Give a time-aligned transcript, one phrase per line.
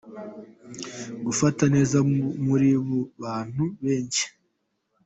[1.11, 1.97] Kugufata neza
[2.45, 4.25] muri mu bantu benshi.